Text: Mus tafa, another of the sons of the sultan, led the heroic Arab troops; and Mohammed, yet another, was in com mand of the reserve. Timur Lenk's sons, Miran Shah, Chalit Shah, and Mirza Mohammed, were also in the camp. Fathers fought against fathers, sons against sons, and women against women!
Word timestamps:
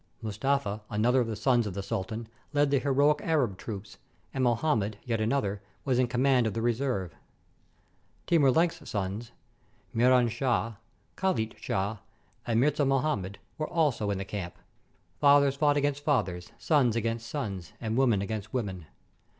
Mus 0.19 0.39
tafa, 0.39 0.81
another 0.89 1.21
of 1.21 1.27
the 1.27 1.35
sons 1.35 1.67
of 1.67 1.75
the 1.75 1.83
sultan, 1.83 2.27
led 2.53 2.71
the 2.71 2.79
heroic 2.79 3.19
Arab 3.21 3.55
troops; 3.55 3.99
and 4.33 4.43
Mohammed, 4.43 4.97
yet 5.05 5.21
another, 5.21 5.61
was 5.85 5.99
in 5.99 6.07
com 6.07 6.23
mand 6.23 6.47
of 6.47 6.55
the 6.55 6.61
reserve. 6.63 7.13
Timur 8.25 8.49
Lenk's 8.49 8.81
sons, 8.89 9.31
Miran 9.93 10.27
Shah, 10.27 10.77
Chalit 11.17 11.55
Shah, 11.59 11.97
and 12.47 12.59
Mirza 12.59 12.83
Mohammed, 12.83 13.37
were 13.59 13.69
also 13.69 14.09
in 14.09 14.17
the 14.17 14.25
camp. 14.25 14.55
Fathers 15.19 15.53
fought 15.55 15.77
against 15.77 16.03
fathers, 16.03 16.51
sons 16.57 16.95
against 16.95 17.27
sons, 17.29 17.73
and 17.79 17.95
women 17.95 18.23
against 18.23 18.51
women! 18.51 18.87